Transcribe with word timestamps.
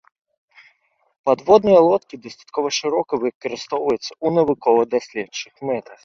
Падводныя 1.29 1.81
лодкі 1.89 2.17
дастаткова 2.25 2.71
шырока 2.77 3.13
выкарыстоўваюцца 3.25 4.07
ў 4.07 4.27
навукова-даследчых 4.39 5.53
мэтах. 5.71 5.99